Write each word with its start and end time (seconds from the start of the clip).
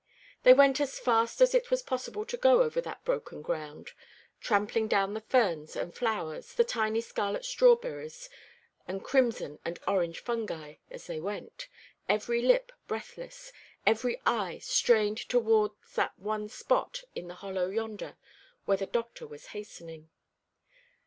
They 0.41 0.55
went 0.55 0.81
as 0.81 0.97
fast 0.97 1.41
as 1.41 1.53
it 1.53 1.69
was 1.69 1.83
possible 1.83 2.25
to 2.25 2.35
go 2.35 2.63
over 2.63 2.81
that 2.81 3.05
broken 3.05 3.43
ground, 3.43 3.91
trampling 4.39 4.87
down 4.87 5.13
the 5.13 5.21
ferns 5.21 5.75
and 5.75 5.93
flowers, 5.93 6.55
the 6.55 6.63
tiny 6.63 7.01
scarlet 7.01 7.45
strawberries, 7.45 8.27
and 8.87 9.03
crimson 9.03 9.59
and 9.63 9.77
orange 9.87 10.19
fungi, 10.19 10.77
as 10.89 11.05
they 11.05 11.19
went, 11.19 11.67
every 12.09 12.41
lip 12.41 12.71
breathless, 12.87 13.53
every 13.85 14.19
eye 14.25 14.57
strained 14.57 15.19
towards 15.29 15.93
that 15.93 16.17
one 16.17 16.49
spot 16.49 17.03
in 17.13 17.27
the 17.27 17.35
hollow 17.35 17.67
yonder 17.69 18.17
where 18.65 18.77
the 18.77 18.87
doctor 18.87 19.27
was 19.27 19.45
hastening. 19.53 20.09